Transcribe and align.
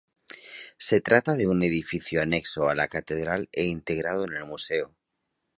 Se 0.79 0.99
trata 0.99 1.35
de 1.35 1.45
un 1.45 1.61
edificio 1.61 2.23
anexo 2.23 2.67
a 2.69 2.73
la 2.73 2.87
catedral 2.87 3.49
e 3.51 3.65
integrado 3.65 4.25
en 4.25 4.33
el 4.33 4.45
Museo. 4.45 4.95